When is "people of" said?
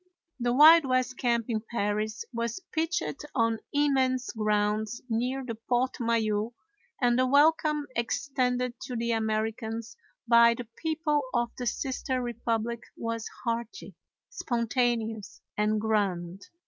10.75-11.51